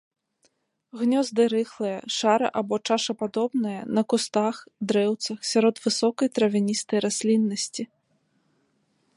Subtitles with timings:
[0.99, 4.55] Гнёзды рыхлыя, шара- або чашападобныя на кустах,
[4.93, 7.83] дрэўцах, сярод высокай травяністай расліннасці.